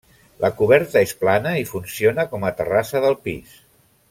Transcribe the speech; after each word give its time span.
La 0.45 0.49
coberta 0.61 1.03
és 1.09 1.13
plana 1.19 1.53
i 1.65 1.69
funciona 1.75 2.27
com 2.35 2.49
a 2.49 2.53
terrassa 2.63 3.05
del 3.09 3.19
pis. 3.29 3.55